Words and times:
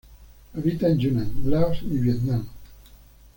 Habita 0.55 0.87
en 0.89 0.97
Yunnan, 0.97 1.31
Laos 1.45 1.77
y 1.83 1.99
Vietnam. 1.99 2.47